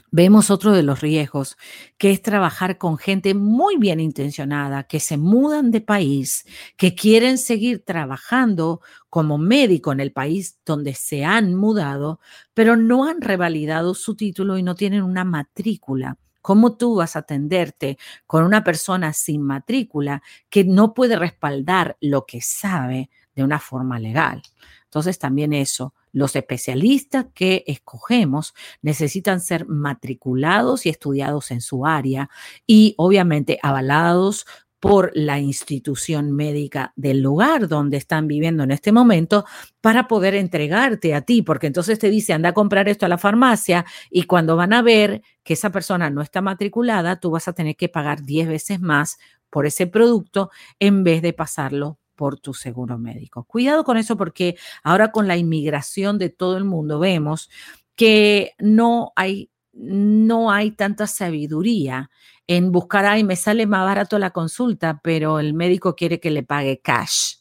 Vemos 0.09 0.49
otro 0.51 0.71
de 0.71 0.83
los 0.83 1.01
riesgos, 1.01 1.57
que 1.97 2.11
es 2.11 2.21
trabajar 2.21 2.77
con 2.77 2.97
gente 2.97 3.33
muy 3.33 3.75
bien 3.77 3.99
intencionada, 3.99 4.83
que 4.83 5.01
se 5.01 5.17
mudan 5.17 5.69
de 5.69 5.81
país, 5.81 6.45
que 6.77 6.95
quieren 6.95 7.37
seguir 7.37 7.83
trabajando 7.83 8.79
como 9.09 9.37
médico 9.37 9.91
en 9.91 9.99
el 9.99 10.13
país 10.13 10.59
donde 10.65 10.93
se 10.93 11.25
han 11.25 11.55
mudado, 11.55 12.21
pero 12.53 12.77
no 12.77 13.03
han 13.05 13.19
revalidado 13.19 13.93
su 13.93 14.15
título 14.15 14.57
y 14.57 14.63
no 14.63 14.75
tienen 14.75 15.03
una 15.03 15.25
matrícula. 15.25 16.17
¿Cómo 16.41 16.77
tú 16.77 16.95
vas 16.95 17.17
a 17.17 17.19
atenderte 17.19 17.97
con 18.25 18.45
una 18.45 18.63
persona 18.63 19.11
sin 19.11 19.41
matrícula 19.41 20.23
que 20.49 20.63
no 20.63 20.93
puede 20.93 21.17
respaldar 21.17 21.97
lo 21.99 22.25
que 22.25 22.39
sabe 22.39 23.09
de 23.35 23.43
una 23.43 23.59
forma 23.59 23.99
legal? 23.99 24.41
Entonces 24.87 25.19
también 25.19 25.53
eso, 25.53 25.93
los 26.13 26.35
especialistas 26.35 27.27
que 27.33 27.63
escogemos 27.67 28.53
necesitan 28.81 29.41
ser 29.41 29.67
matriculados 29.67 30.85
y 30.85 30.89
estudiados 30.89 31.51
en 31.51 31.61
su 31.61 31.85
área 31.85 32.29
y 32.65 32.95
obviamente 32.97 33.59
avalados 33.61 34.45
por 34.79 35.11
la 35.15 35.39
institución 35.39 36.31
médica 36.31 36.93
del 36.95 37.21
lugar 37.21 37.67
donde 37.67 37.97
están 37.97 38.27
viviendo 38.27 38.63
en 38.63 38.71
este 38.71 38.91
momento 38.91 39.43
para 39.81 40.07
poder 40.07 40.35
entregarte 40.35 41.13
a 41.15 41.21
ti, 41.21 41.41
porque 41.41 41.67
entonces 41.67 41.99
te 41.99 42.09
dice, 42.09 42.33
anda 42.33 42.49
a 42.49 42.53
comprar 42.53 42.87
esto 42.87 43.05
a 43.05 43.09
la 43.09 43.17
farmacia 43.17 43.85
y 44.11 44.23
cuando 44.23 44.55
van 44.55 44.73
a 44.73 44.81
ver 44.81 45.21
que 45.43 45.53
esa 45.53 45.71
persona 45.71 46.09
no 46.09 46.21
está 46.21 46.41
matriculada, 46.41 47.19
tú 47.19 47.31
vas 47.31 47.47
a 47.47 47.53
tener 47.53 47.75
que 47.75 47.89
pagar 47.89 48.23
10 48.23 48.47
veces 48.47 48.79
más 48.79 49.17
por 49.49 49.65
ese 49.65 49.87
producto 49.87 50.51
en 50.79 51.03
vez 51.03 51.21
de 51.21 51.33
pasarlo 51.33 51.97
por 52.17 52.37
tu 52.37 52.53
seguro 52.53 52.97
médico. 52.97 53.45
Cuidado 53.45 53.85
con 53.85 53.95
eso 53.95 54.17
porque 54.17 54.57
ahora 54.83 55.13
con 55.13 55.27
la 55.27 55.37
inmigración 55.37 56.17
de 56.17 56.29
todo 56.29 56.57
el 56.57 56.65
mundo 56.65 56.99
vemos 56.99 57.49
que 57.95 58.53
no 58.59 59.13
hay, 59.15 59.49
no 59.71 60.51
hay 60.51 60.71
tanta 60.71 61.07
sabiduría 61.07 62.09
en 62.47 62.71
buscar, 62.71 63.05
ay, 63.05 63.23
me 63.23 63.35
sale 63.35 63.67
más 63.67 63.85
barato 63.85 64.19
la 64.19 64.31
consulta, 64.31 64.99
pero 65.03 65.39
el 65.39 65.53
médico 65.53 65.95
quiere 65.95 66.19
que 66.19 66.31
le 66.31 66.43
pague 66.43 66.79
cash. 66.79 67.35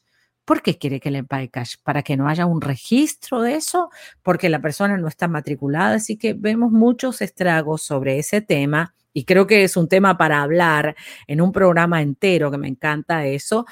¿Por 0.45 0.63
qué 0.63 0.79
quiere 0.79 1.01
que 1.01 1.11
le 1.11 1.25
pague 1.25 1.49
cash? 1.49 1.77
¿Para 1.83 2.03
que 2.03 2.17
no 2.17 2.29
haya 2.29 2.47
un 2.47 2.61
registro 2.61 3.43
de 3.43 3.57
eso? 3.57 3.91
Porque 4.23 4.49
la 4.49 4.61
persona 4.61 4.97
no 4.97 5.09
está 5.09 5.27
matriculada. 5.27 5.97
Así 5.97 6.17
que 6.17 6.35
vemos 6.35 6.71
muchos 6.71 7.21
estragos 7.21 7.83
sobre 7.83 8.19
ese 8.19 8.41
tema 8.43 8.95
y 9.17 9.25
creo 9.25 9.47
que 9.47 9.65
es 9.65 9.79
un 9.79 9.89
tema 9.89 10.19
para 10.19 10.43
hablar 10.43 10.95
en 11.27 11.41
un 11.41 11.51
programa 11.51 12.03
entero, 12.03 12.51
que 12.51 12.59
me 12.59 12.69
encanta 12.69 13.25
eso, 13.25 13.65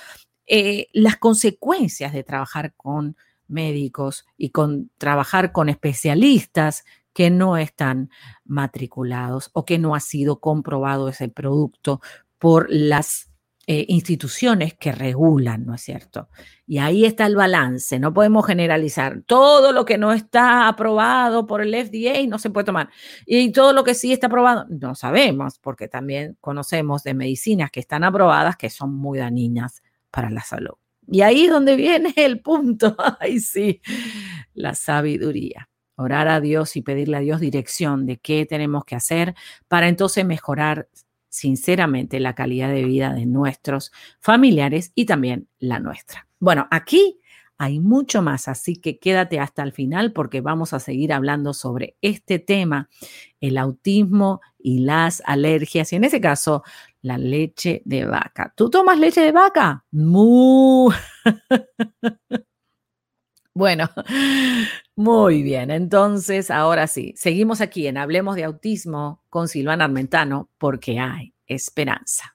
eh, 0.47 0.89
las 0.93 1.17
consecuencias 1.17 2.13
de 2.13 2.25
trabajar 2.25 2.75
con 2.77 3.17
médicos 3.49 4.27
y 4.37 4.51
con 4.51 4.91
trabajar 4.99 5.53
con 5.53 5.69
especialistas 5.69 6.85
que 7.13 7.31
no 7.31 7.57
están 7.57 8.11
matriculados 8.45 9.51
o 9.53 9.65
que 9.65 9.79
no 9.79 9.95
ha 9.95 10.01
sido 10.01 10.41
comprobado 10.41 11.09
ese 11.09 11.29
producto 11.29 12.01
por 12.39 12.67
las 12.69 13.31
eh, 13.67 13.87
instituciones 13.89 14.75
que 14.75 14.93
regulan, 14.93 15.65
¿no 15.65 15.75
es 15.75 15.81
cierto? 15.81 16.29
Y 16.67 16.79
ahí 16.79 17.07
está 17.07 17.25
el 17.25 17.37
balance, 17.37 17.99
no 17.99 18.13
podemos 18.13 18.47
generalizar. 18.47 19.23
Todo 19.25 19.73
lo 19.73 19.87
que 19.87 19.97
no 19.97 20.13
está 20.13 20.69
aprobado 20.69 21.47
por 21.47 21.63
el 21.63 21.75
FDA 21.75 22.27
no 22.29 22.39
se 22.39 22.51
puede 22.51 22.67
tomar. 22.67 22.91
Y 23.25 23.53
todo 23.53 23.73
lo 23.73 23.83
que 23.83 23.95
sí 23.95 24.13
está 24.13 24.27
aprobado, 24.27 24.67
no 24.69 24.95
sabemos, 24.95 25.59
porque 25.61 25.89
también 25.89 26.37
conocemos 26.43 27.05
de 27.05 27.15
medicinas 27.15 27.71
que 27.71 27.81
están 27.81 28.05
aprobadas 28.05 28.57
que 28.57 28.69
son 28.69 28.95
muy 28.95 29.19
dañinas 29.19 29.83
para 30.15 30.31
la 30.31 30.43
salud. 30.43 30.75
Y 31.09 31.23
ahí 31.23 31.45
es 31.45 31.51
donde 31.51 31.75
viene 31.75 32.13
el 32.17 32.41
punto. 32.41 32.97
Ay, 33.19 33.41
sí, 33.41 33.81
la 34.55 34.75
sabiduría. 34.75 35.69
Orar 35.97 36.29
a 36.29 36.41
Dios 36.41 36.77
y 36.77 36.83
pedirle 36.83 37.17
a 37.17 37.21
Dios 37.21 37.41
dirección 37.41 38.07
de 38.07 38.19
qué 38.19 38.47
tenemos 38.47 38.85
que 38.85 38.95
hacer 38.95 39.35
para 39.69 39.89
entonces 39.89 40.25
mejorar 40.25 40.89
sinceramente 41.29 42.21
la 42.21 42.35
calidad 42.35 42.69
de 42.69 42.85
vida 42.85 43.13
de 43.13 43.27
nuestros 43.27 43.93
familiares 44.21 44.93
y 44.95 45.05
también 45.07 45.49
la 45.59 45.81
nuestra. 45.81 46.29
Bueno, 46.39 46.69
aquí 46.71 47.21
hay 47.59 47.81
mucho 47.81 48.23
más, 48.23 48.49
así 48.49 48.77
que 48.77 48.99
quédate 48.99 49.39
hasta 49.41 49.63
el 49.63 49.73
final 49.73 50.13
porque 50.13 50.41
vamos 50.41 50.73
a 50.73 50.81
seguir 50.81 51.13
hablando 51.13 51.55
sobre 51.55 51.97
este 52.01 52.39
tema, 52.39 52.89
el 53.41 53.59
autismo 53.59 54.41
y 54.59 54.81
las 54.81 55.23
alergias, 55.27 55.93
y 55.93 55.97
en 55.97 56.05
ese 56.05 56.21
caso, 56.21 56.63
la 57.03 57.19
leche 57.19 57.83
de 57.85 58.07
vaca. 58.07 58.53
¿Tú 58.57 58.71
tomas 58.71 58.99
leche 58.99 59.21
de 59.21 59.33
vaca? 59.33 59.85
Muy. 59.91 60.95
bueno, 63.55 63.91
muy 64.97 65.43
bien. 65.43 65.71
Entonces, 65.71 66.51
ahora 66.51 66.87
sí, 66.87 67.15
seguimos 67.17 67.61
aquí 67.61 67.87
en 67.87 67.99
Hablemos 67.99 68.37
de 68.37 68.45
Autismo 68.45 69.23
con 69.29 69.49
Silvana 69.49 69.85
Armentano 69.85 70.51
porque 70.59 70.99
hay 70.99 71.35
esperanza. 71.47 72.35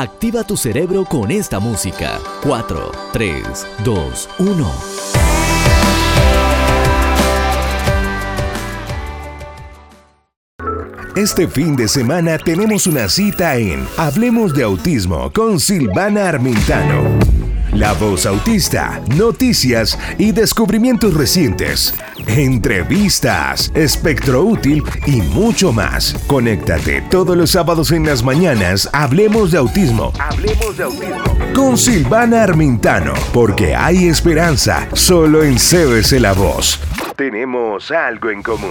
Activa 0.00 0.42
tu 0.44 0.56
cerebro 0.56 1.04
con 1.04 1.30
esta 1.30 1.60
música. 1.60 2.18
4, 2.42 2.90
3, 3.12 3.66
2, 3.84 4.28
1. 4.38 4.72
Este 11.16 11.46
fin 11.46 11.76
de 11.76 11.86
semana 11.86 12.38
tenemos 12.38 12.86
una 12.86 13.10
cita 13.10 13.58
en 13.58 13.86
Hablemos 13.98 14.54
de 14.54 14.62
Autismo 14.62 15.30
con 15.34 15.60
Silvana 15.60 16.30
Armintano. 16.30 17.39
La 17.72 17.92
voz 17.92 18.26
autista, 18.26 19.00
noticias 19.16 19.96
y 20.18 20.32
descubrimientos 20.32 21.14
recientes, 21.14 21.94
entrevistas, 22.26 23.70
espectro 23.74 24.42
útil 24.42 24.82
y 25.06 25.22
mucho 25.22 25.72
más. 25.72 26.14
Conéctate 26.26 27.00
todos 27.02 27.36
los 27.36 27.52
sábados 27.52 27.92
en 27.92 28.04
las 28.04 28.24
mañanas. 28.24 28.90
Hablemos 28.92 29.52
de 29.52 29.58
autismo. 29.58 30.12
Hablemos 30.18 30.76
de 30.76 30.84
autismo. 30.84 31.38
Con 31.54 31.78
Silvana 31.78 32.42
Armintano, 32.42 33.14
porque 33.32 33.76
hay 33.76 34.08
esperanza 34.08 34.88
solo 34.92 35.44
en 35.44 35.54
CBC 35.54 36.18
La 36.18 36.32
Voz. 36.32 36.80
Tenemos 37.14 37.92
algo 37.92 38.30
en 38.30 38.42
común. 38.42 38.70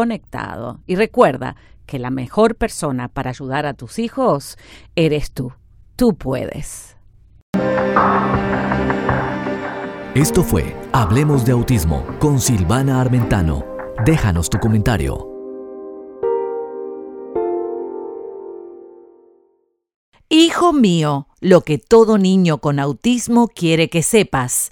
conectado. 0.01 0.79
Y 0.87 0.95
recuerda 0.95 1.55
que 1.85 1.99
la 1.99 2.09
mejor 2.09 2.55
persona 2.55 3.07
para 3.07 3.29
ayudar 3.29 3.67
a 3.67 3.75
tus 3.75 3.99
hijos 3.99 4.57
eres 4.95 5.31
tú. 5.31 5.53
Tú 5.95 6.15
puedes. 6.15 6.97
Esto 10.15 10.43
fue 10.43 10.75
Hablemos 10.91 11.45
de 11.45 11.51
Autismo 11.51 12.03
con 12.17 12.39
Silvana 12.39 12.99
Armentano. 12.99 13.63
Déjanos 14.03 14.49
tu 14.49 14.57
comentario. 14.57 15.27
Hijo 20.29 20.73
mío, 20.73 21.27
lo 21.41 21.61
que 21.61 21.77
todo 21.77 22.17
niño 22.17 22.57
con 22.57 22.79
autismo 22.79 23.49
quiere 23.49 23.89
que 23.89 24.01
sepas 24.01 24.71